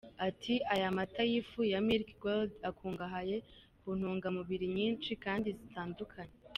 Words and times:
Ati 0.27 0.53
“Aya 0.73 0.95
mata 0.97 1.21
y’ifu 1.31 1.59
ya 1.71 1.79
Milky 1.87 2.15
Gold 2.23 2.51
akungahaye 2.69 3.37
ku 3.81 3.89
ntungamubiri 3.97 4.65
nyinshi 4.77 5.11
kandi 5.23 5.47
zitandukanye. 5.59 6.35